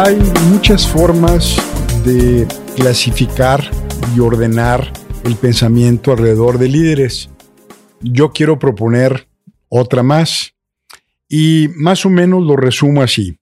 Hay 0.00 0.14
muchas 0.52 0.86
formas 0.86 1.56
de 2.04 2.46
clasificar 2.76 3.68
y 4.14 4.20
ordenar 4.20 4.92
el 5.24 5.34
pensamiento 5.34 6.12
alrededor 6.12 6.60
de 6.60 6.68
líderes. 6.68 7.28
Yo 8.00 8.30
quiero 8.30 8.60
proponer 8.60 9.26
otra 9.68 10.04
más 10.04 10.54
y 11.28 11.66
más 11.74 12.06
o 12.06 12.10
menos 12.10 12.44
lo 12.44 12.54
resumo 12.54 13.02
así. 13.02 13.40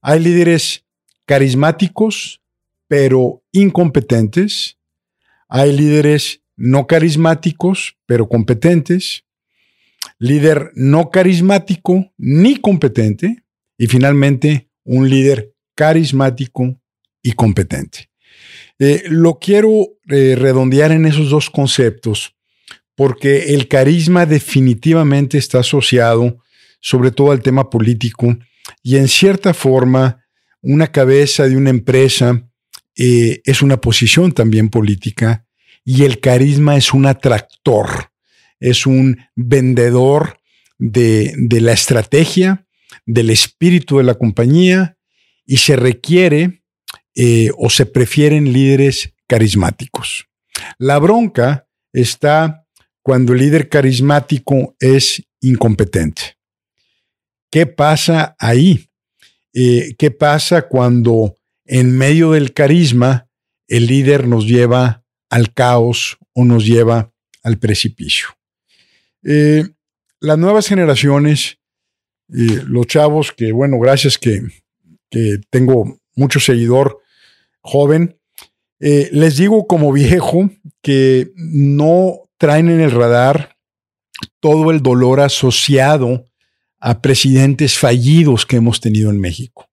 Hay 0.00 0.20
líderes 0.20 0.86
carismáticos, 1.26 2.40
pero 2.88 3.42
incompetentes. 3.52 4.78
Hay 5.50 5.76
líderes 5.76 6.40
no 6.56 6.86
carismáticos, 6.86 7.98
pero 8.06 8.26
competentes. 8.30 9.26
Líder 10.18 10.70
no 10.76 11.10
carismático 11.10 12.10
ni 12.16 12.56
competente. 12.56 13.44
Y 13.76 13.86
finalmente, 13.88 14.70
un 14.82 15.10
líder 15.10 15.53
carismático 15.74 16.80
y 17.22 17.32
competente. 17.32 18.10
Eh, 18.78 19.04
lo 19.08 19.38
quiero 19.38 19.70
eh, 20.08 20.34
redondear 20.36 20.92
en 20.92 21.06
esos 21.06 21.30
dos 21.30 21.48
conceptos 21.48 22.34
porque 22.96 23.54
el 23.54 23.68
carisma 23.68 24.26
definitivamente 24.26 25.38
está 25.38 25.60
asociado 25.60 26.38
sobre 26.80 27.10
todo 27.10 27.30
al 27.30 27.42
tema 27.42 27.70
político 27.70 28.36
y 28.82 28.96
en 28.96 29.08
cierta 29.08 29.54
forma 29.54 30.24
una 30.60 30.90
cabeza 30.90 31.48
de 31.48 31.56
una 31.56 31.70
empresa 31.70 32.48
eh, 32.96 33.40
es 33.44 33.62
una 33.62 33.80
posición 33.80 34.32
también 34.32 34.68
política 34.68 35.46
y 35.84 36.04
el 36.04 36.20
carisma 36.20 36.76
es 36.76 36.92
un 36.92 37.06
atractor, 37.06 38.10
es 38.58 38.86
un 38.86 39.18
vendedor 39.36 40.38
de, 40.78 41.34
de 41.36 41.60
la 41.60 41.72
estrategia, 41.72 42.66
del 43.06 43.30
espíritu 43.30 43.98
de 43.98 44.04
la 44.04 44.14
compañía 44.14 44.93
y 45.46 45.58
se 45.58 45.76
requiere 45.76 46.62
eh, 47.14 47.50
o 47.56 47.70
se 47.70 47.86
prefieren 47.86 48.52
líderes 48.52 49.14
carismáticos. 49.28 50.26
La 50.78 50.98
bronca 50.98 51.68
está 51.92 52.66
cuando 53.02 53.32
el 53.32 53.40
líder 53.40 53.68
carismático 53.68 54.74
es 54.80 55.22
incompetente. 55.40 56.38
¿Qué 57.50 57.66
pasa 57.66 58.34
ahí? 58.38 58.88
Eh, 59.52 59.94
¿Qué 59.98 60.10
pasa 60.10 60.62
cuando 60.62 61.36
en 61.64 61.96
medio 61.96 62.32
del 62.32 62.52
carisma 62.52 63.28
el 63.68 63.86
líder 63.86 64.26
nos 64.26 64.46
lleva 64.46 65.04
al 65.30 65.52
caos 65.52 66.18
o 66.32 66.44
nos 66.44 66.66
lleva 66.66 67.12
al 67.42 67.58
precipicio? 67.58 68.28
Eh, 69.22 69.64
las 70.20 70.38
nuevas 70.38 70.66
generaciones, 70.66 71.58
los 72.26 72.86
chavos 72.86 73.30
que, 73.30 73.52
bueno, 73.52 73.78
gracias 73.78 74.18
que 74.18 74.40
que 75.14 75.38
tengo 75.48 76.00
mucho 76.16 76.40
seguidor 76.40 76.98
joven, 77.60 78.18
eh, 78.80 79.08
les 79.12 79.36
digo 79.36 79.68
como 79.68 79.92
viejo 79.92 80.50
que 80.82 81.30
no 81.36 82.28
traen 82.36 82.68
en 82.68 82.80
el 82.80 82.90
radar 82.90 83.56
todo 84.40 84.72
el 84.72 84.82
dolor 84.82 85.20
asociado 85.20 86.24
a 86.80 87.00
presidentes 87.00 87.78
fallidos 87.78 88.44
que 88.44 88.56
hemos 88.56 88.80
tenido 88.80 89.10
en 89.10 89.20
México. 89.20 89.70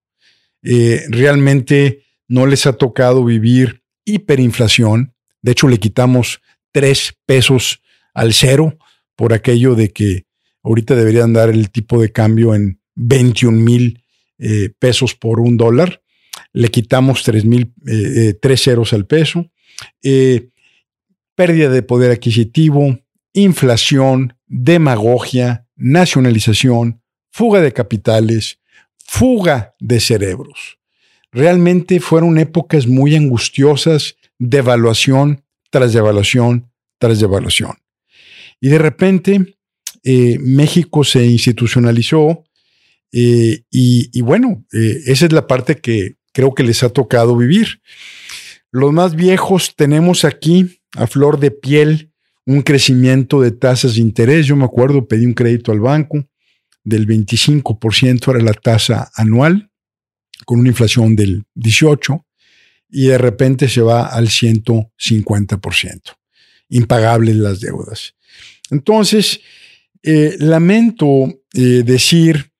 Eh, 0.61 1.05
realmente 1.09 2.03
no 2.27 2.45
les 2.45 2.67
ha 2.67 2.73
tocado 2.73 3.25
vivir 3.25 3.81
hiperinflación. 4.05 5.15
De 5.41 5.53
hecho, 5.53 5.67
le 5.67 5.79
quitamos 5.79 6.39
tres 6.71 7.15
pesos 7.25 7.81
al 8.13 8.33
cero 8.33 8.77
por 9.15 9.33
aquello 9.33 9.73
de 9.73 9.91
que 9.91 10.27
ahorita 10.61 10.93
deberían 10.93 11.33
dar 11.33 11.49
el 11.49 11.71
tipo 11.71 11.99
de 11.99 12.11
cambio 12.11 12.53
en 12.53 12.79
21 12.93 13.57
mil 13.57 14.00
eh, 14.43 14.73
pesos 14.79 15.13
por 15.13 15.39
un 15.39 15.55
dólar. 15.55 16.01
Le 16.51 16.69
quitamos 16.69 17.21
tres, 17.23 17.45
eh, 17.45 18.35
eh, 18.41 18.57
ceros 18.57 18.91
al 18.91 19.05
peso. 19.05 19.51
pérdida 21.35 21.69
de 21.69 21.83
poder 21.83 22.11
adquisitivo, 22.11 22.99
inflación, 23.33 24.33
demagogia, 24.47 25.67
nacionalización, 25.75 27.03
fuga 27.31 27.61
de 27.61 27.71
capitales, 27.71 28.59
fuga 29.05 29.75
de 29.79 29.99
cerebros. 29.99 30.79
Realmente 31.31 31.99
fueron 31.99 32.39
épocas 32.39 32.87
muy 32.87 33.15
angustiosas, 33.15 34.15
devaluación 34.39 35.43
tras 35.69 35.93
devaluación 35.93 36.71
tras 36.97 37.19
devaluación. 37.19 37.77
Y 38.59 38.69
de 38.69 38.77
repente 38.79 39.57
México 40.03 41.03
se 41.03 41.25
institucionalizó, 41.25 42.43
eh, 43.11 43.63
y, 43.69 44.21
bueno, 44.21 44.65
eh, 44.71 45.01
esa 45.05 45.25
es 45.25 45.33
la 45.33 45.47
parte 45.47 45.77
que 45.77 46.15
creo 46.33 46.53
que 46.53 46.63
les 46.63 46.83
ha 46.83 46.89
tocado 46.89 47.35
vivir. 47.35 47.81
Los 48.71 48.93
más 48.93 49.15
viejos 49.15 49.75
tenemos 49.75 50.23
aquí 50.23 50.81
a 50.95 51.07
flor 51.07 51.39
de 51.39 51.51
piel 51.51 52.11
un 52.45 52.61
crecimiento 52.61 53.41
de 53.41 53.51
tasas 53.51 53.95
de 53.95 54.01
interés. 54.01 54.45
Yo 54.45 54.55
me 54.55 54.65
acuerdo, 54.65 55.07
pedí 55.07 55.25
un 55.25 55.33
crédito 55.33 55.71
al 55.71 55.79
banco 55.79 56.25
del 56.83 57.07
25%, 57.07 58.31
era 58.31 58.43
la 58.43 58.53
tasa 58.53 59.11
anual, 59.13 59.69
con 60.45 60.59
una 60.59 60.69
inflación 60.69 61.15
del 61.15 61.43
18%, 61.55 62.25
y 62.89 63.07
de 63.07 63.17
repente 63.17 63.67
se 63.67 63.81
va 63.81 64.07
al 64.07 64.29
150%. 64.29 66.01
Impagables 66.69 67.35
las 67.35 67.59
deudas. 67.59 68.15
Entonces, 68.69 69.41
eh, 70.01 70.35
lamento 70.39 71.27
decir 71.53 72.50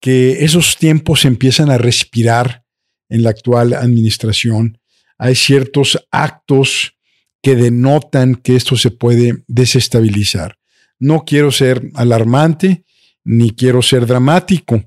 que 0.00 0.44
esos 0.44 0.76
tiempos 0.76 1.24
empiezan 1.24 1.70
a 1.70 1.78
respirar 1.78 2.64
en 3.08 3.22
la 3.22 3.30
actual 3.30 3.72
administración. 3.74 4.78
Hay 5.18 5.34
ciertos 5.34 5.98
actos 6.10 6.96
que 7.42 7.54
denotan 7.54 8.34
que 8.34 8.56
esto 8.56 8.76
se 8.76 8.90
puede 8.90 9.44
desestabilizar. 9.46 10.58
No 10.98 11.24
quiero 11.24 11.50
ser 11.50 11.90
alarmante 11.94 12.84
ni 13.24 13.50
quiero 13.50 13.82
ser 13.82 14.06
dramático, 14.06 14.84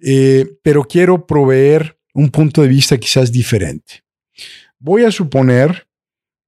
eh, 0.00 0.46
pero 0.62 0.84
quiero 0.84 1.26
proveer 1.26 1.98
un 2.14 2.30
punto 2.30 2.62
de 2.62 2.68
vista 2.68 2.98
quizás 2.98 3.32
diferente. 3.32 4.02
Voy 4.78 5.04
a 5.04 5.12
suponer 5.12 5.86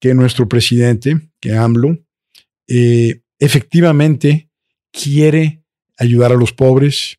que 0.00 0.14
nuestro 0.14 0.48
presidente, 0.48 1.30
que 1.40 1.52
AMLO, 1.56 1.98
eh, 2.68 3.20
efectivamente 3.38 4.50
quiere 4.90 5.62
ayudar 5.96 6.32
a 6.32 6.36
los 6.36 6.52
pobres, 6.52 7.18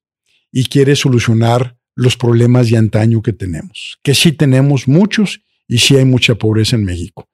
y 0.58 0.64
quiere 0.68 0.96
solucionar 0.96 1.78
los 1.96 2.16
problemas 2.16 2.70
de 2.70 2.78
antaño 2.78 3.22
que 3.22 3.34
tenemos, 3.34 4.00
que 4.02 4.16
sí 4.16 4.32
tenemos 4.32 4.88
muchos 4.88 5.42
y 5.68 5.80
sí 5.80 5.98
hay 5.98 6.06
mucha 6.06 6.36
pobreza 6.36 6.78
en 6.78 6.86
México. 6.86 7.28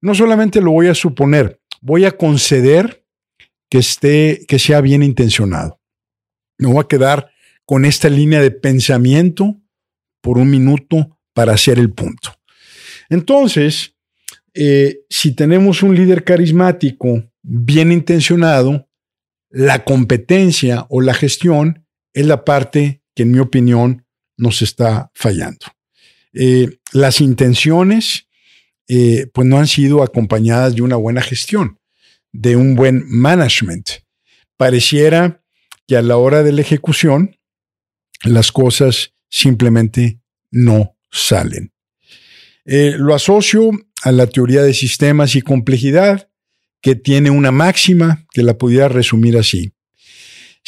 No 0.00 0.14
solamente 0.14 0.62
lo 0.62 0.70
voy 0.70 0.86
a 0.86 0.94
suponer, 0.94 1.60
voy 1.82 2.06
a 2.06 2.16
conceder 2.16 3.04
que 3.68 3.76
esté, 3.76 4.46
que 4.48 4.58
sea 4.58 4.80
bien 4.80 5.02
intencionado. 5.02 5.82
Me 6.56 6.68
voy 6.68 6.80
a 6.80 6.88
quedar 6.88 7.30
con 7.66 7.84
esta 7.84 8.08
línea 8.08 8.40
de 8.40 8.52
pensamiento 8.52 9.60
por 10.22 10.38
un 10.38 10.48
minuto 10.48 11.18
para 11.34 11.52
hacer 11.52 11.78
el 11.78 11.92
punto. 11.92 12.38
Entonces, 13.10 13.96
eh, 14.54 15.00
si 15.10 15.32
tenemos 15.32 15.82
un 15.82 15.94
líder 15.94 16.24
carismático 16.24 17.30
bien 17.42 17.92
intencionado, 17.92 18.88
la 19.50 19.84
competencia 19.84 20.86
o 20.88 21.02
la 21.02 21.12
gestión 21.12 21.85
es 22.16 22.24
la 22.24 22.46
parte 22.46 23.02
que 23.14 23.24
en 23.24 23.30
mi 23.30 23.38
opinión 23.40 24.06
nos 24.38 24.62
está 24.62 25.10
fallando. 25.14 25.66
Eh, 26.32 26.78
las 26.92 27.20
intenciones 27.20 28.26
eh, 28.88 29.26
pues 29.34 29.46
no 29.46 29.58
han 29.58 29.66
sido 29.66 30.02
acompañadas 30.02 30.74
de 30.74 30.80
una 30.80 30.96
buena 30.96 31.20
gestión, 31.20 31.78
de 32.32 32.56
un 32.56 32.74
buen 32.74 33.04
management. 33.06 33.90
Pareciera 34.56 35.42
que 35.86 35.98
a 35.98 36.02
la 36.02 36.16
hora 36.16 36.42
de 36.42 36.52
la 36.52 36.62
ejecución 36.62 37.36
las 38.24 38.50
cosas 38.50 39.12
simplemente 39.28 40.18
no 40.50 40.96
salen. 41.10 41.74
Eh, 42.64 42.94
lo 42.96 43.14
asocio 43.14 43.70
a 44.02 44.10
la 44.10 44.26
teoría 44.26 44.62
de 44.62 44.72
sistemas 44.72 45.36
y 45.36 45.42
complejidad, 45.42 46.30
que 46.80 46.94
tiene 46.94 47.28
una 47.28 47.50
máxima 47.50 48.26
que 48.30 48.42
la 48.42 48.56
pudiera 48.56 48.88
resumir 48.88 49.36
así. 49.36 49.75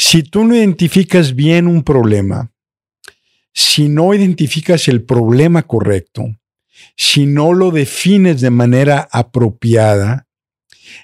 Si 0.00 0.22
tú 0.22 0.44
no 0.44 0.54
identificas 0.54 1.34
bien 1.34 1.66
un 1.66 1.82
problema, 1.82 2.52
si 3.52 3.88
no 3.88 4.14
identificas 4.14 4.86
el 4.86 5.02
problema 5.02 5.64
correcto, 5.64 6.38
si 6.96 7.26
no 7.26 7.52
lo 7.52 7.72
defines 7.72 8.40
de 8.40 8.50
manera 8.50 9.08
apropiada, 9.10 10.28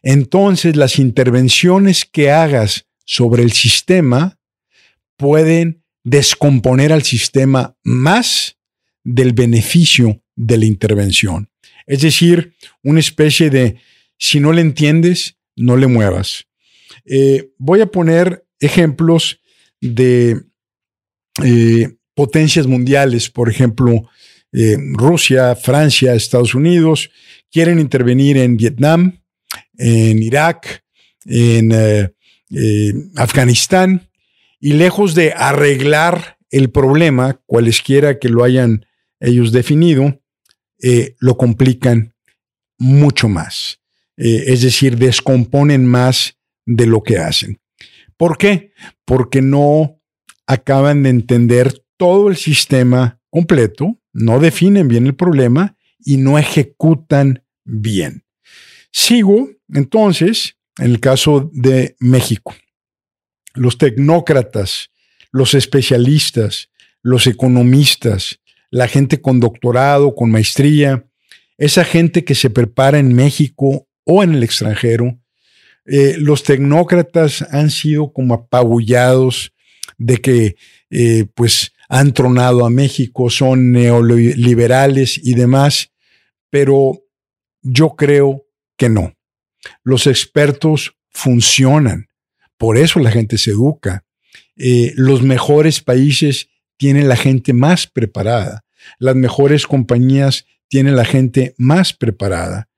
entonces 0.05 0.77
las 0.77 1.01
intervenciones 1.01 2.05
que 2.05 2.31
hagas 2.31 2.87
sobre 3.05 3.43
el 3.43 3.51
sistema 3.51 4.39
pueden 5.17 5.83
descomponer 6.05 6.93
al 6.93 7.03
sistema 7.03 7.77
más 7.83 8.59
del 9.03 9.33
beneficio 9.33 10.23
de 10.37 10.57
la 10.57 10.67
intervención. 10.67 11.51
Es 11.89 12.03
decir, 12.03 12.55
una 12.85 13.01
especie 13.01 13.51
de, 13.51 13.77
si 14.19 14.39
no 14.39 14.53
le 14.53 14.61
entiendes, 14.61 15.37
no 15.57 15.77
le 15.77 15.89
muevas. 15.89 16.47
Eh, 17.05 17.51
voy 17.59 17.81
a 17.81 17.87
poner 17.87 18.44
ejemplos 18.61 19.41
de 19.81 20.43
eh, 21.43 21.97
potencias 22.15 22.67
mundiales, 22.67 23.29
por 23.29 23.51
ejemplo, 23.51 24.09
eh, 24.53 24.77
Rusia, 24.93 25.57
Francia, 25.57 26.15
Estados 26.15 26.55
Unidos, 26.55 27.11
quieren 27.51 27.81
intervenir 27.81 28.37
en 28.37 28.57
Vietnam, 28.57 29.21
en 29.77 30.23
Irak, 30.23 30.85
en 31.25 31.73
eh, 31.73 32.95
Afganistán, 33.17 34.09
y 34.61 34.75
lejos 34.75 35.15
de 35.15 35.33
arreglar 35.33 36.39
el 36.51 36.71
problema, 36.71 37.41
cualesquiera 37.47 38.19
que 38.19 38.29
lo 38.29 38.45
hayan 38.45 38.87
ellos 39.21 39.53
definido, 39.53 40.21
lo 41.19 41.37
complican 41.37 42.15
mucho 42.79 43.29
más. 43.29 43.81
es 44.17 44.61
decir, 44.63 44.99
descomponen 44.99 45.87
más 45.87 46.37
de 46.67 46.87
lo 46.87 47.03
que 47.03 47.19
hacen. 47.19 47.59
¿Por 48.17 48.39
qué? 48.39 48.73
Porque 49.05 49.43
no 49.43 50.01
acaban 50.47 51.03
de 51.03 51.11
entender 51.11 51.85
todo 51.97 52.29
el 52.29 52.37
sistema 52.37 53.21
completo, 53.31 53.99
no 54.13 54.39
definen 54.39 54.89
bien 54.89 55.07
el 55.07 55.15
problema 55.15 55.77
y 55.99 56.17
no 56.19 56.39
ejecutan 56.39 57.43
bien. 57.65 58.25
Sigo 58.93 59.49
entonces 59.73 60.57
en 60.79 60.91
el 60.91 61.01
caso 61.01 61.51
de 61.53 61.97
México. 61.99 62.55
Los 63.55 63.79
tecnócratas, 63.79 64.91
los 65.31 65.55
especialistas, 65.55 66.71
los 67.03 67.27
economistas, 67.27 68.41
la 68.71 68.89
gente 68.89 69.21
con 69.21 69.41
doctorado, 69.41 70.15
con 70.15 70.31
maestría, 70.31 71.07
esa 71.59 71.85
gente 71.85 72.25
que 72.25 72.35
se 72.35 72.51
prepara 72.51 72.99
en 72.99 73.15
México 73.15 73.87
o 74.05 74.23
en 74.23 74.35
el 74.35 74.43
extranjero, 74.43 75.19
eh, 75.87 76.17
los 76.19 76.43
tecnócratas 76.43 77.43
han 77.51 77.71
sido 77.71 78.13
como 78.13 78.35
apabullados 78.35 79.53
de 79.99 80.17
que 80.19 80.57
eh, 80.91 81.27
pues 81.35 81.73
han 81.89 82.15
tronado 82.15 82.65
a 82.65 82.71
México, 82.71 83.29
son 83.29 83.73
neoliberales 83.73 85.21
y 85.23 85.35
demás, 85.35 85.93
pero 86.51 87.03
yo 87.61 87.91
creo 87.97 88.47
que 88.77 88.89
no. 88.89 89.15
Los 89.83 90.07
expertos 90.07 90.97
funcionan, 91.11 92.09
por 92.57 92.79
eso 92.79 92.99
la 93.01 93.11
gente 93.11 93.37
se 93.37 93.51
educa. 93.51 94.05
Eh, 94.57 94.93
los 94.97 95.23
mejores 95.23 95.81
países 95.81 96.49
tienen 96.79 97.09
la 97.09 97.17
gente 97.17 97.53
más 97.53 97.87
preparada, 97.87 98.65
las 98.99 99.17
mejores 99.17 99.67
compañías 99.67 100.47
tienen 100.69 100.97
la 100.97 101.05
gente 101.05 101.55
más 101.59 101.93
preparada. 101.93 102.69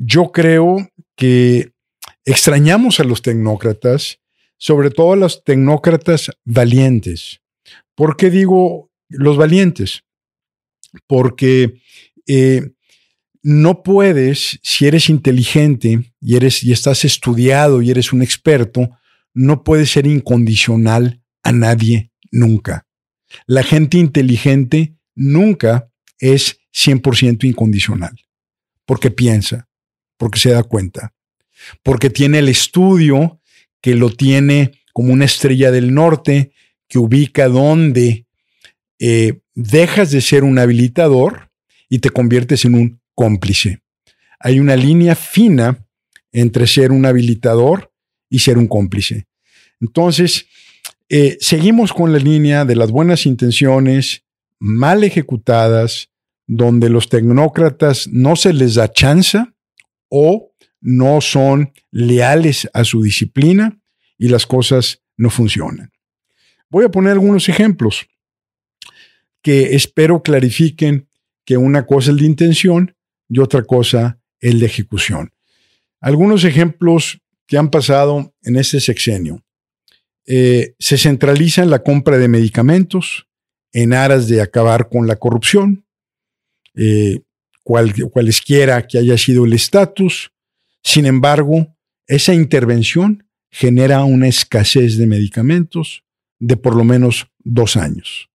Yo 0.00 0.30
creo 0.30 0.90
que 1.16 1.72
extrañamos 2.30 3.00
a 3.00 3.04
los 3.04 3.22
tecnócratas, 3.22 4.20
sobre 4.58 4.90
todo 4.90 5.14
a 5.14 5.16
los 5.16 5.44
tecnócratas 5.44 6.30
valientes. 6.44 7.40
¿Por 7.94 8.16
qué 8.16 8.28
digo 8.28 8.90
los 9.08 9.38
valientes? 9.38 10.04
Porque 11.06 11.80
eh, 12.26 12.72
no 13.42 13.82
puedes, 13.82 14.60
si 14.62 14.86
eres 14.86 15.08
inteligente 15.08 16.12
y, 16.20 16.36
eres, 16.36 16.62
y 16.62 16.72
estás 16.72 17.06
estudiado 17.06 17.80
y 17.80 17.90
eres 17.90 18.12
un 18.12 18.20
experto, 18.20 18.90
no 19.32 19.64
puedes 19.64 19.90
ser 19.90 20.06
incondicional 20.06 21.22
a 21.42 21.52
nadie 21.52 22.12
nunca. 22.30 22.86
La 23.46 23.62
gente 23.62 23.96
inteligente 23.96 24.96
nunca 25.14 25.90
es 26.18 26.58
100% 26.74 27.44
incondicional, 27.44 28.20
porque 28.84 29.10
piensa, 29.10 29.66
porque 30.18 30.40
se 30.40 30.50
da 30.50 30.62
cuenta, 30.62 31.14
porque 31.82 32.10
tiene 32.10 32.38
el 32.40 32.48
estudio 32.48 33.40
que 33.80 33.94
lo 33.94 34.10
tiene 34.10 34.72
como 34.92 35.12
una 35.12 35.24
estrella 35.24 35.70
del 35.70 35.94
norte 35.94 36.52
que 36.88 36.98
ubica 36.98 37.48
donde 37.48 38.26
eh, 38.98 39.40
dejas 39.54 40.10
de 40.10 40.20
ser 40.20 40.44
un 40.44 40.58
habilitador 40.58 41.50
y 41.88 42.00
te 42.00 42.10
conviertes 42.10 42.64
en 42.64 42.74
un 42.74 43.00
cómplice. 43.14 43.80
Hay 44.40 44.60
una 44.60 44.76
línea 44.76 45.14
fina 45.14 45.86
entre 46.32 46.66
ser 46.66 46.92
un 46.92 47.06
habilitador 47.06 47.92
y 48.28 48.40
ser 48.40 48.58
un 48.58 48.68
cómplice. 48.68 49.26
Entonces, 49.80 50.46
eh, 51.08 51.38
seguimos 51.40 51.92
con 51.92 52.12
la 52.12 52.18
línea 52.18 52.64
de 52.64 52.76
las 52.76 52.90
buenas 52.90 53.26
intenciones 53.26 54.24
mal 54.58 55.04
ejecutadas, 55.04 56.10
donde 56.46 56.88
los 56.88 57.08
tecnócratas 57.08 58.08
no 58.08 58.36
se 58.36 58.52
les 58.52 58.74
da 58.74 58.90
chance 58.92 59.38
o 60.08 60.47
no 60.80 61.20
son 61.20 61.72
leales 61.90 62.68
a 62.72 62.84
su 62.84 63.02
disciplina 63.02 63.80
y 64.16 64.28
las 64.28 64.46
cosas 64.46 65.02
no 65.16 65.30
funcionan. 65.30 65.92
Voy 66.70 66.84
a 66.84 66.90
poner 66.90 67.12
algunos 67.12 67.48
ejemplos 67.48 68.06
que 69.42 69.74
espero 69.74 70.22
clarifiquen 70.22 71.08
que 71.44 71.56
una 71.56 71.86
cosa 71.86 72.10
es 72.10 72.20
la 72.20 72.26
intención 72.26 72.94
y 73.28 73.38
otra 73.38 73.62
cosa 73.62 74.20
el 74.40 74.60
de 74.60 74.66
ejecución. 74.66 75.32
Algunos 76.00 76.44
ejemplos 76.44 77.20
que 77.46 77.56
han 77.56 77.70
pasado 77.70 78.34
en 78.42 78.56
este 78.56 78.80
sexenio. 78.80 79.42
Eh, 80.26 80.74
se 80.78 80.98
centraliza 80.98 81.62
en 81.62 81.70
la 81.70 81.82
compra 81.82 82.18
de 82.18 82.28
medicamentos 82.28 83.26
en 83.72 83.94
aras 83.94 84.28
de 84.28 84.42
acabar 84.42 84.88
con 84.88 85.06
la 85.06 85.16
corrupción, 85.16 85.86
eh, 86.74 87.20
cualesquiera 87.64 88.86
que 88.86 88.98
haya 88.98 89.18
sido 89.18 89.44
el 89.44 89.52
estatus. 89.52 90.30
Sin 90.82 91.06
embargo, 91.06 91.76
esa 92.06 92.34
intervención 92.34 93.28
genera 93.50 94.04
una 94.04 94.28
escasez 94.28 94.96
de 94.98 95.06
medicamentos, 95.06 96.04
de 96.38 96.56
por 96.56 96.76
lo 96.76 96.84
menos 96.84 97.30
dos 97.38 97.76
años. 97.76 98.30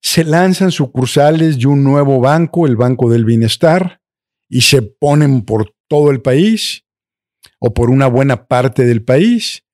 Se 0.00 0.24
lanzan 0.24 0.72
sucursales 0.72 1.58
de 1.58 1.66
un 1.66 1.84
nuevo 1.84 2.20
banco, 2.20 2.66
el 2.66 2.76
Banco 2.76 3.08
del 3.10 3.24
Bienestar, 3.24 4.00
y 4.48 4.62
se 4.62 4.82
ponen 4.82 5.42
por 5.42 5.74
todo 5.88 6.10
el 6.10 6.20
país 6.20 6.84
o 7.58 7.72
por 7.72 7.90
una 7.90 8.06
buena 8.06 8.46
parte 8.48 8.84
del 8.84 9.04
país, 9.04 9.64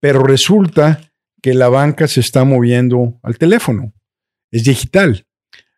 pero 0.00 0.22
resulta 0.22 1.12
que 1.42 1.54
la 1.54 1.68
banca 1.68 2.08
se 2.08 2.20
está 2.20 2.44
moviendo 2.44 3.20
al 3.22 3.36
teléfono, 3.36 3.92
es 4.50 4.64
digital. 4.64 5.26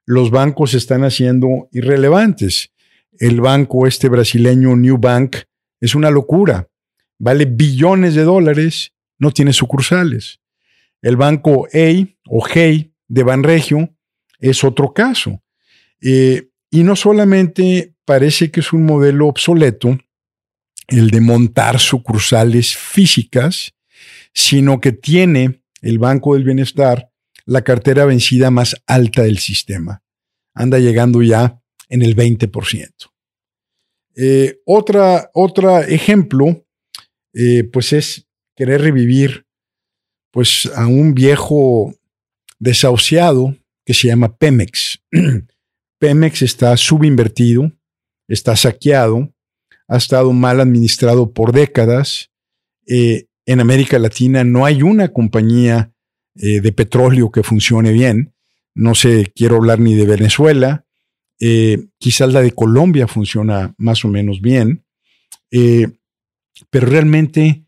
Los 0.04 0.30
bancos 0.30 0.70
se 0.70 0.76
están 0.76 1.02
haciendo 1.02 1.68
irrelevantes. 1.72 2.72
El 3.18 3.40
banco 3.40 3.86
este 3.86 4.08
brasileño 4.08 4.76
New 4.76 4.98
Bank 4.98 5.36
es 5.80 5.94
una 5.94 6.10
locura. 6.10 6.68
Vale 7.18 7.46
billones 7.46 8.14
de 8.14 8.22
dólares, 8.22 8.92
no 9.18 9.30
tiene 9.30 9.52
sucursales. 9.52 10.40
El 11.02 11.16
banco 11.16 11.66
A 11.72 12.06
o 12.28 12.42
G 12.42 12.92
de 13.08 13.22
Banregio 13.22 13.94
es 14.38 14.64
otro 14.64 14.92
caso. 14.92 15.42
Eh, 16.00 16.48
y 16.70 16.82
no 16.82 16.96
solamente 16.96 17.94
parece 18.04 18.50
que 18.50 18.60
es 18.60 18.72
un 18.72 18.84
modelo 18.84 19.26
obsoleto 19.28 19.98
el 20.88 21.10
de 21.10 21.20
montar 21.20 21.80
sucursales 21.80 22.76
físicas, 22.76 23.74
sino 24.32 24.80
que 24.80 24.92
tiene 24.92 25.62
el 25.82 25.98
Banco 25.98 26.34
del 26.34 26.44
Bienestar 26.44 27.10
la 27.44 27.62
cartera 27.62 28.04
vencida 28.04 28.50
más 28.50 28.76
alta 28.86 29.22
del 29.22 29.38
sistema. 29.38 30.02
Anda 30.54 30.78
llegando 30.78 31.22
ya 31.22 31.60
en 31.88 32.02
el 32.02 32.16
20%. 32.16 32.90
Eh, 34.16 34.60
otra, 34.64 35.30
otro 35.34 35.78
ejemplo, 35.80 36.64
eh, 37.34 37.64
pues 37.64 37.92
es 37.92 38.26
querer 38.56 38.80
revivir 38.80 39.46
pues 40.30 40.70
a 40.74 40.86
un 40.86 41.14
viejo 41.14 41.94
desahuciado 42.58 43.54
que 43.84 43.94
se 43.94 44.08
llama 44.08 44.36
Pemex. 44.36 45.02
Pemex 45.98 46.42
está 46.42 46.76
subinvertido, 46.76 47.70
está 48.26 48.56
saqueado, 48.56 49.32
ha 49.86 49.98
estado 49.98 50.32
mal 50.32 50.60
administrado 50.60 51.32
por 51.32 51.52
décadas. 51.52 52.30
Eh, 52.86 53.26
en 53.44 53.60
América 53.60 53.98
Latina 53.98 54.44
no 54.44 54.64
hay 54.64 54.82
una 54.82 55.08
compañía 55.08 55.92
de 56.34 56.70
petróleo 56.70 57.30
que 57.30 57.42
funcione 57.42 57.92
bien. 57.92 58.34
No 58.74 58.94
sé, 58.94 59.32
quiero 59.34 59.56
hablar 59.56 59.80
ni 59.80 59.94
de 59.94 60.04
Venezuela. 60.04 60.85
Eh, 61.40 61.86
quizás 61.98 62.32
la 62.32 62.42
de 62.42 62.52
Colombia 62.52 63.06
funciona 63.06 63.74
más 63.78 64.04
o 64.04 64.08
menos 64.08 64.40
bien. 64.40 64.84
pero 66.70 66.86
realmente 66.86 67.66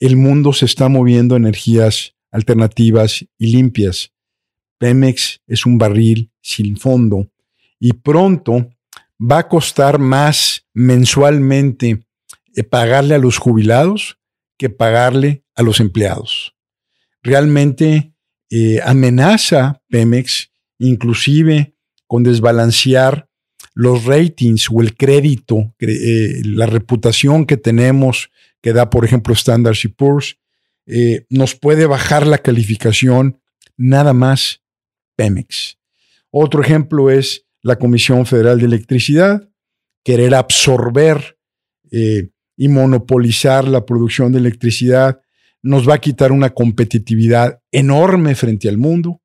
el 0.00 0.16
mundo 0.16 0.52
se 0.52 0.64
está 0.64 0.88
moviendo 0.88 1.34
a 1.34 1.38
energías 1.38 2.14
alternativas 2.30 3.26
y 3.36 3.46
limpias. 3.48 4.12
Pemex 4.78 5.40
es 5.46 5.66
un 5.66 5.76
barril 5.78 6.30
sin 6.40 6.76
fondo 6.76 7.28
y 7.80 7.92
pronto 7.94 8.70
va 9.20 9.38
a 9.38 9.48
costar 9.48 9.98
más 9.98 10.66
mensualmente 10.72 12.06
eh, 12.54 12.62
pagarle 12.62 13.14
a 13.14 13.18
los 13.18 13.38
jubilados 13.38 14.18
que 14.56 14.70
pagarle 14.70 15.44
a 15.54 15.62
los 15.62 15.80
empleados. 15.80 16.54
Realmente 17.22 18.12
eh, 18.50 18.80
amenaza 18.84 19.82
Pemex 19.88 20.50
inclusive 20.78 21.74
con 22.08 22.24
desbalancear 22.24 23.28
los 23.74 24.04
ratings 24.04 24.68
o 24.72 24.80
el 24.80 24.96
crédito, 24.96 25.72
eh, 25.78 26.42
la 26.44 26.66
reputación 26.66 27.46
que 27.46 27.56
tenemos 27.56 28.30
que 28.60 28.72
da, 28.72 28.90
por 28.90 29.04
ejemplo, 29.04 29.32
Standard 29.34 29.76
Poor's, 29.96 30.36
nos 31.28 31.54
puede 31.54 31.84
bajar 31.84 32.26
la 32.26 32.38
calificación 32.38 33.38
nada 33.76 34.14
más 34.14 34.62
Pemex. 35.16 35.78
Otro 36.30 36.62
ejemplo 36.62 37.10
es 37.10 37.46
la 37.62 37.76
Comisión 37.76 38.26
Federal 38.26 38.58
de 38.58 38.66
Electricidad, 38.66 39.48
querer 40.04 40.34
absorber 40.34 41.38
eh, 41.90 42.30
y 42.56 42.68
monopolizar 42.68 43.66
la 43.66 43.84
producción 43.84 44.32
de 44.32 44.38
electricidad 44.38 45.20
nos 45.62 45.88
va 45.88 45.94
a 45.94 46.00
quitar 46.00 46.32
una 46.32 46.50
competitividad 46.50 47.60
enorme 47.72 48.34
frente 48.34 48.68
al 48.68 48.78
mundo, 48.78 49.20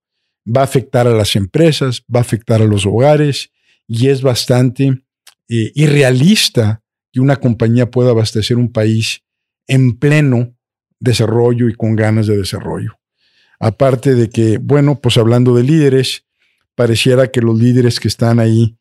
va 0.45 0.61
a 0.61 0.65
afectar 0.65 1.07
a 1.07 1.13
las 1.13 1.35
empresas, 1.35 2.03
va 2.13 2.19
a 2.19 2.21
afectar 2.21 2.61
a 2.61 2.65
los 2.65 2.85
hogares 2.85 3.51
y 3.87 4.09
es 4.09 4.21
bastante 4.21 5.03
eh, 5.49 5.71
irrealista 5.75 6.81
que 7.11 7.19
una 7.19 7.37
compañía 7.37 7.91
pueda 7.91 8.11
abastecer 8.11 8.57
un 8.57 8.71
país 8.71 9.21
en 9.67 9.97
pleno 9.97 10.55
desarrollo 10.99 11.69
y 11.69 11.73
con 11.73 11.95
ganas 11.95 12.27
de 12.27 12.37
desarrollo. 12.37 12.99
Aparte 13.59 14.15
de 14.15 14.29
que, 14.29 14.57
bueno, 14.57 14.99
pues 14.99 15.17
hablando 15.17 15.55
de 15.55 15.63
líderes, 15.63 16.25
pareciera 16.75 17.29
que 17.29 17.41
los 17.41 17.57
líderes 17.57 17.99
que 17.99 18.07
están 18.07 18.39
ahí, 18.39 18.77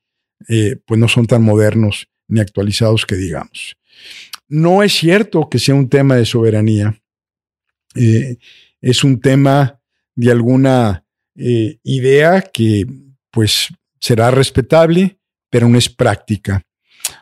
eh, 0.48 0.76
pues 0.86 0.98
no 0.98 1.08
son 1.08 1.26
tan 1.26 1.42
modernos 1.42 2.08
ni 2.26 2.40
actualizados 2.40 3.06
que 3.06 3.16
digamos. 3.16 3.76
No 4.48 4.82
es 4.82 4.92
cierto 4.92 5.48
que 5.48 5.58
sea 5.58 5.74
un 5.74 5.88
tema 5.88 6.16
de 6.16 6.24
soberanía. 6.24 7.00
Eh, 7.94 8.38
es 8.80 9.04
un 9.04 9.20
tema 9.20 9.80
de 10.14 10.30
alguna 10.30 11.04
eh, 11.36 11.78
idea 11.82 12.42
que, 12.42 12.86
pues, 13.30 13.68
será 14.00 14.30
respetable, 14.30 15.18
pero 15.50 15.68
no 15.68 15.78
es 15.78 15.88
práctica. 15.88 16.62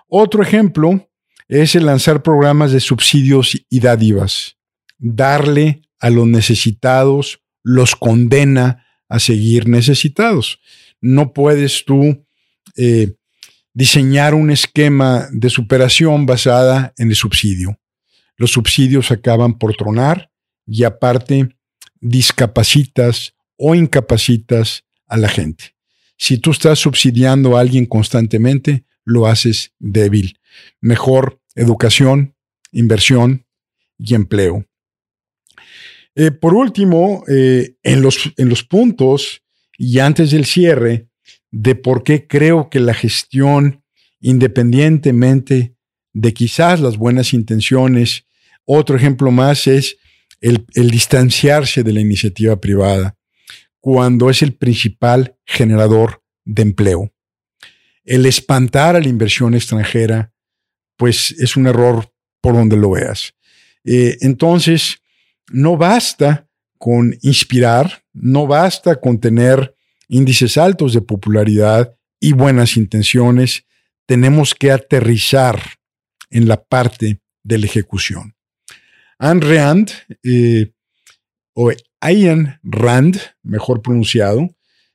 Otro 0.09 0.43
ejemplo 0.43 1.09
es 1.49 1.75
el 1.75 1.87
lanzar 1.87 2.23
programas 2.23 2.73
de 2.73 2.81
subsidios 2.81 3.61
y 3.69 3.81
dádivas. 3.81 4.57
Darle 4.99 5.83
a 5.99 6.11
los 6.11 6.27
necesitados 6.27 7.41
los 7.63 7.95
condena 7.95 8.87
a 9.09 9.19
seguir 9.19 9.69
necesitados. 9.69 10.61
No 11.01 11.33
puedes 11.33 11.85
tú 11.85 12.25
eh, 12.77 13.15
diseñar 13.75 14.35
un 14.35 14.51
esquema 14.51 15.29
de 15.33 15.51
superación 15.51 16.27
basada 16.27 16.93
en 16.97 17.11
el 17.11 17.17
subsidio. 17.17 17.79
Los 18.37 18.53
subsidios 18.53 19.11
acaban 19.11 19.59
por 19.59 19.75
tronar 19.75 20.31
y 20.67 20.85
aparte 20.85 21.57
discapacitas 22.01 23.35
o 23.63 23.75
incapacitas 23.75 24.85
a 25.07 25.19
la 25.19 25.29
gente. 25.29 25.77
Si 26.17 26.39
tú 26.39 26.51
estás 26.51 26.79
subsidiando 26.79 27.57
a 27.57 27.61
alguien 27.61 27.85
constantemente, 27.85 28.85
lo 29.05 29.27
haces 29.27 29.73
débil. 29.79 30.39
Mejor 30.81 31.43
educación, 31.55 32.35
inversión 32.73 33.45
y 33.99 34.15
empleo. 34.15 34.65
Eh, 36.15 36.31
por 36.31 36.55
último, 36.55 37.23
eh, 37.29 37.75
en, 37.83 38.01
los, 38.01 38.33
en 38.39 38.49
los 38.49 38.65
puntos 38.65 39.43
y 39.77 39.99
antes 39.99 40.31
del 40.31 40.47
cierre, 40.47 41.09
de 41.51 41.75
por 41.75 42.03
qué 42.03 42.27
creo 42.27 42.71
que 42.71 42.81
la 42.81 42.95
gestión, 42.95 43.85
independientemente 44.21 45.75
de 46.15 46.33
quizás 46.33 46.81
las 46.81 46.97
buenas 46.97 47.35
intenciones, 47.35 48.25
otro 48.65 48.97
ejemplo 48.97 49.31
más 49.31 49.67
es 49.67 49.99
el, 50.41 50.65
el 50.75 50.91
distanciarse 50.91 51.83
de 51.83 51.93
la 51.93 52.01
iniciativa 52.01 52.59
privada, 52.59 53.17
cuando 53.81 54.31
es 54.31 54.43
el 54.43 54.55
principal 54.55 55.37
generador 55.45 56.23
de 56.45 56.63
empleo. 56.63 57.13
El 58.05 58.27
espantar 58.27 58.97
a 58.97 59.01
la 59.01 59.09
inversión 59.09 59.55
extranjera, 59.55 60.33
pues 60.97 61.33
es 61.33 61.57
un 61.57 61.67
error 61.67 62.13
por 62.41 62.55
donde 62.55 62.77
lo 62.77 62.91
veas. 62.91 63.35
Eh, 63.85 64.19
entonces, 64.21 64.99
no 65.51 65.77
basta 65.77 66.49
con 66.79 67.17
inspirar, 67.23 68.05
no 68.13 68.47
basta 68.47 68.97
con 68.97 69.21
tener 69.21 69.75
índices 70.09 70.57
altos 70.57 70.95
de 70.95 71.03
popularidad 71.03 71.95
y 72.19 72.33
buenas 72.33 72.77
intenciones, 72.77 73.65
tenemos 74.07 74.55
que 74.55 74.73
aterrizar 74.73 75.61
en 76.31 76.49
la 76.49 76.63
parte 76.63 77.21
de 77.43 77.59
la 77.59 77.67
ejecución. 77.67 78.35
Anne 79.19 79.41
Rand, 79.41 79.91
eh, 80.23 80.73
o 81.55 81.71
Ayn 82.01 82.59
Rand, 82.63 83.19
mejor 83.43 83.83
pronunciado, 83.83 84.49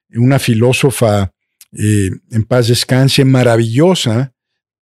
una 0.10 0.40
filósofa 0.40 1.34
eh, 1.72 2.12
en 2.32 2.44
paz 2.44 2.68
descanse, 2.68 3.26
maravillosa, 3.26 4.34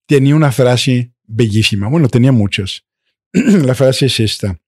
tenía 0.06 0.36
una 0.36 0.52
frase 0.52 1.14
bellísima. 1.24 1.88
Bueno, 1.88 2.08
tenía 2.08 2.32
muchas. 2.32 2.84
la 3.32 3.74
frase 3.76 4.06
es 4.06 4.20
esta. 4.20 4.60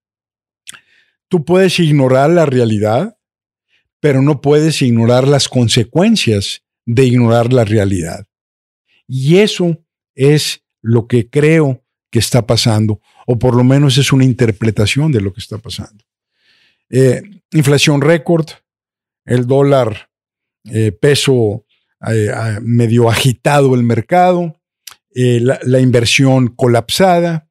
Tú 1.28 1.46
puedes 1.46 1.80
ignorar 1.80 2.30
la 2.30 2.46
realidad, 2.46 3.18
pero 4.00 4.22
no 4.22 4.42
puedes 4.42 4.82
ignorar 4.82 5.28
las 5.28 5.48
consecuencias 5.48 6.64
de 6.86 7.06
ignorar 7.06 7.52
la 7.52 7.66
realidad. 7.66 8.28
Y 9.08 9.38
eso 9.38 9.84
es 10.14 10.64
lo 10.82 11.08
que 11.08 11.30
creo 11.30 11.84
que 12.12 12.20
está 12.20 12.46
pasando, 12.46 13.02
o 13.28 13.38
por 13.38 13.56
lo 13.56 13.64
menos 13.64 13.98
es 13.98 14.14
una 14.14 14.24
interpretación 14.24 15.12
de 15.12 15.22
lo 15.22 15.34
que 15.34 15.42
está 15.42 15.58
pasando. 15.58 16.06
Eh, 16.90 17.22
inflación 17.52 18.02
récord, 18.02 18.46
el 19.26 19.48
dólar 19.48 20.10
eh, 20.66 20.92
peso 20.92 21.66
eh, 22.08 22.32
medio 22.62 23.10
agitado 23.10 23.76
el 23.76 23.84
mercado, 23.84 24.60
la, 25.14 25.60
la, 25.64 25.80
inversión 25.80 26.50
colapsada, 26.50 27.48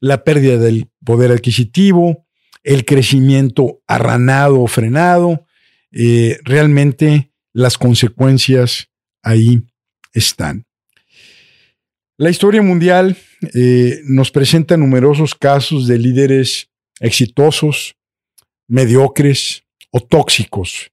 la 0.00 0.24
pérdida 0.24 0.58
del 0.58 0.88
poder 1.04 1.30
adquisitivo, 1.30 2.26
el 2.62 2.84
crecimiento 2.84 3.82
arranado 3.86 4.60
o 4.60 4.66
frenado, 4.66 5.46
eh, 5.92 6.38
realmente 6.44 7.32
las 7.52 7.76
consecuencias 7.76 8.88
ahí 9.22 9.62
están. 10.12 10.66
La 12.16 12.30
historia 12.30 12.62
mundial 12.62 13.16
eh, 13.54 14.00
nos 14.04 14.30
presenta 14.30 14.76
numerosos 14.76 15.34
casos 15.34 15.86
de 15.86 15.98
líderes 15.98 16.70
exitosos, 17.00 17.96
mediocres 18.72 19.66
o 19.90 20.00
tóxicos. 20.00 20.90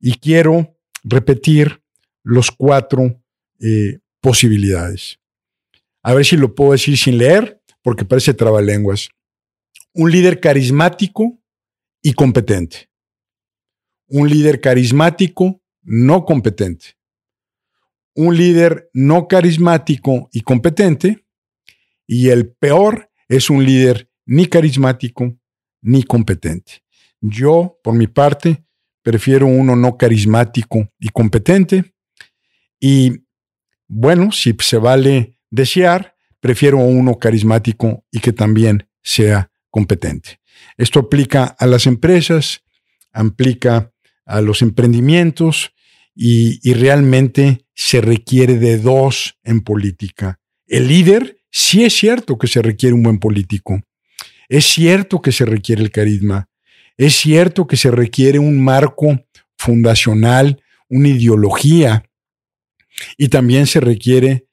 Y 0.00 0.14
quiero 0.14 0.78
repetir 1.04 1.82
los 2.22 2.50
cuatro 2.50 3.22
eh, 3.60 3.98
posibilidades. 4.22 5.18
A 6.02 6.14
ver 6.14 6.24
si 6.24 6.38
lo 6.38 6.54
puedo 6.54 6.72
decir 6.72 6.96
sin 6.96 7.18
leer, 7.18 7.60
porque 7.82 8.06
parece 8.06 8.32
trabalenguas 8.32 9.10
un 9.92 10.10
líder 10.10 10.40
carismático 10.40 11.38
y 12.00 12.14
competente. 12.14 12.88
Un 14.06 14.30
líder 14.30 14.62
carismático 14.62 15.62
no 15.82 16.24
competente. 16.24 16.96
Un 18.14 18.34
líder 18.34 18.88
no 18.94 19.28
carismático 19.28 20.30
y 20.32 20.40
competente. 20.40 21.26
Y 22.06 22.30
el 22.30 22.50
peor 22.50 23.10
es 23.28 23.50
un 23.50 23.62
líder 23.64 24.10
ni 24.24 24.46
carismático 24.46 25.38
ni 25.82 26.02
competente. 26.02 26.82
Yo, 27.20 27.78
por 27.82 27.94
mi 27.94 28.06
parte, 28.06 28.64
prefiero 29.02 29.46
uno 29.46 29.76
no 29.76 29.96
carismático 29.96 30.88
y 30.98 31.08
competente. 31.08 31.94
Y 32.78 33.24
bueno, 33.88 34.32
si 34.32 34.54
se 34.60 34.78
vale 34.78 35.38
desear, 35.50 36.16
prefiero 36.40 36.78
uno 36.78 37.18
carismático 37.18 38.04
y 38.10 38.20
que 38.20 38.32
también 38.32 38.88
sea 39.02 39.50
competente. 39.70 40.40
Esto 40.76 41.00
aplica 41.00 41.44
a 41.44 41.66
las 41.66 41.86
empresas, 41.86 42.62
aplica 43.12 43.92
a 44.24 44.40
los 44.40 44.62
emprendimientos 44.62 45.72
y, 46.14 46.72
realmente 46.74 47.64
se 47.74 48.00
requiere 48.00 48.56
de 48.58 48.78
dos 48.78 49.38
en 49.42 49.62
política. 49.62 50.38
El 50.66 50.88
líder, 50.88 51.38
sí 51.50 51.84
es 51.84 51.94
cierto 51.94 52.36
que 52.36 52.46
se 52.46 52.60
requiere 52.60 52.94
un 52.94 53.02
buen 53.02 53.18
político. 53.18 53.80
Es 54.48 54.66
cierto 54.66 55.22
que 55.22 55.32
se 55.32 55.46
requiere 55.46 55.82
el 55.82 55.90
carisma. 55.90 56.49
Es 57.00 57.14
cierto 57.14 57.66
que 57.66 57.78
se 57.78 57.90
requiere 57.90 58.38
un 58.38 58.62
marco 58.62 59.24
fundacional, 59.56 60.62
una 60.90 61.08
ideología. 61.08 62.04
Y 63.16 63.28
también 63.28 63.66
se 63.66 63.80
requiere 63.80 64.46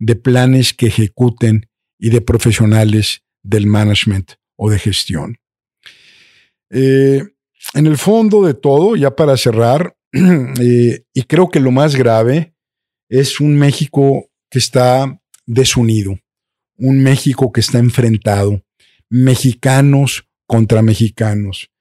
de 0.00 0.16
planes 0.16 0.74
que 0.74 0.88
ejecuten 0.88 1.70
y 2.00 2.10
de 2.10 2.20
profesionales 2.20 3.22
del 3.44 3.68
management 3.68 4.32
o 4.56 4.68
de 4.68 4.80
gestión. 4.80 5.38
Eh, 6.70 7.22
en 7.74 7.86
el 7.86 7.96
fondo 7.96 8.44
de 8.44 8.54
todo, 8.54 8.96
ya 8.96 9.14
para 9.14 9.36
cerrar, 9.36 9.96
eh, 10.12 11.04
y 11.14 11.22
creo 11.22 11.50
que 11.50 11.60
lo 11.60 11.70
más 11.70 11.94
grave 11.94 12.52
es 13.08 13.38
un 13.38 13.56
México 13.56 14.28
que 14.50 14.58
está 14.58 15.20
desunido, 15.46 16.18
un 16.78 17.00
México 17.00 17.52
que 17.52 17.60
está 17.60 17.78
enfrentado, 17.78 18.60
mexicanos 19.08 20.26
contra 20.48 20.82
mexicanos, 20.82 21.71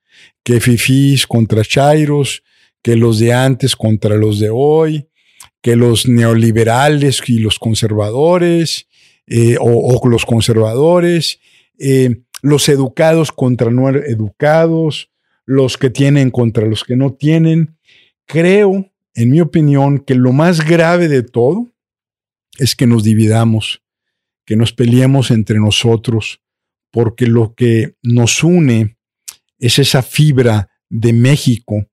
que 0.44 0.60
fifís 0.60 1.28
contra 1.28 1.64
chairos, 1.64 2.44
que 2.82 2.96
los 2.96 3.20
de 3.20 3.34
antes 3.34 3.76
contra 3.76 4.16
los 4.16 4.40
de 4.40 4.50
hoy, 4.52 5.08
que 5.62 5.76
los 5.76 6.08
neoliberales 6.08 7.22
y 7.28 7.40
los 7.40 7.60
conservadores, 7.60 8.88
eh, 9.28 9.58
o, 9.60 10.08
los 10.10 10.26
conservadores, 10.26 11.40
los 12.42 12.70
educados 12.70 13.32
contra 13.32 13.72
no 13.72 13.90
educados, 13.90 15.12
los 15.46 15.78
que 15.78 15.90
tienen 15.90 16.32
contra 16.32 16.66
los 16.66 16.84
que 16.84 16.96
no 16.96 17.14
tienen. 17.14 17.78
Creo, 18.26 18.92
en 19.14 19.30
mi 19.30 19.42
opinión, 19.42 20.00
que 20.00 20.16
lo 20.16 20.32
más 20.32 20.66
grave 20.66 21.08
de 21.08 21.24
todo 21.24 21.68
es 22.58 22.76
que 22.76 22.88
nos 22.88 23.04
dividamos, 23.04 23.82
que 24.46 24.56
nos 24.56 24.74
peleemos 24.74 25.32
entre 25.32 25.60
nosotros, 25.60 26.42
porque 26.92 27.28
lo 27.28 27.54
que 27.54 27.96
nos 28.02 28.44
une 28.44 28.98
es 29.62 29.80
esa 29.80 30.02
fibra 30.02 30.70
de 30.90 31.14
México. 31.14 31.86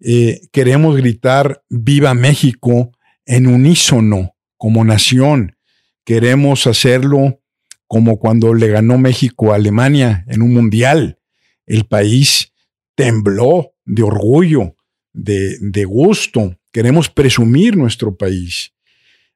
Eh, 0.00 0.40
queremos 0.52 0.96
gritar 0.96 1.62
viva 1.70 2.12
México 2.12 2.90
en 3.24 3.46
unísono 3.46 4.34
como 4.58 4.84
nación. 4.84 5.56
Queremos 6.04 6.66
hacerlo 6.66 7.40
como 7.86 8.18
cuando 8.18 8.52
le 8.52 8.68
ganó 8.68 8.98
México 8.98 9.52
a 9.52 9.56
Alemania 9.56 10.24
en 10.28 10.42
un 10.42 10.52
mundial. 10.52 11.18
El 11.66 11.86
país 11.86 12.52
tembló 12.96 13.72
de 13.84 14.02
orgullo, 14.02 14.74
de, 15.12 15.56
de 15.60 15.84
gusto. 15.84 16.58
Queremos 16.72 17.08
presumir 17.08 17.76
nuestro 17.76 18.16
país. 18.16 18.72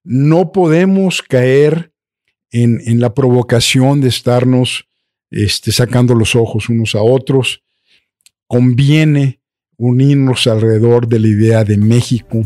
No 0.03 0.51
podemos 0.51 1.23
caer 1.23 1.93
en, 2.51 2.81
en 2.85 2.99
la 3.01 3.15
provocación 3.15 4.01
de 4.01 4.09
estarnos 4.09 4.89
este, 5.31 5.71
sacando 5.71 6.15
los 6.15 6.35
ojos 6.35 6.69
unos 6.69 6.97
a 6.97 7.03
otros. 7.03 7.63
Conviene 8.49 9.41
unirnos 9.77 10.47
alrededor 10.47 11.07
de 11.07 11.21
la 11.21 11.29
idea 11.29 11.65
de 11.65 11.77
México, 11.77 12.45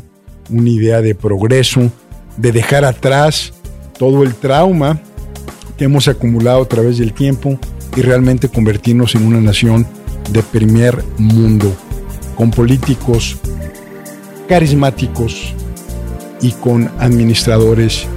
una 0.50 0.68
idea 0.68 1.00
de 1.00 1.14
progreso, 1.14 1.92
de 2.37 2.50
dejar 2.50 2.85
atrás 2.85 3.52
todo 3.97 4.25
el 4.25 4.35
trauma 4.35 5.00
que 5.78 5.85
hemos 5.85 6.09
acumulado 6.09 6.62
a 6.62 6.68
través 6.68 6.99
del 6.99 7.12
tiempo 7.12 7.56
y 7.97 8.00
realmente 8.00 8.49
convertirnos 8.49 9.14
en 9.14 9.26
una 9.26 9.40
nación 9.40 9.87
de 10.32 10.42
primer 10.42 11.04
mundo, 11.18 11.73
con 12.35 12.50
políticos 12.50 13.38
carismáticos 14.49 15.54
y 16.40 16.50
con 16.50 16.90
administradores 16.99 18.09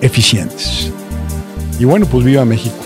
eficientes. 0.00 0.92
Y 1.80 1.84
bueno, 1.86 2.06
pues 2.06 2.24
viva 2.24 2.44
México. 2.44 2.85